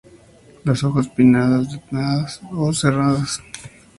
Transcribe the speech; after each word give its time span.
Las 0.63 0.83
hojas 0.83 1.07
pinnadas, 1.09 1.69
dentadas 1.73 2.41
o 2.51 2.73
serradas. 2.73 3.39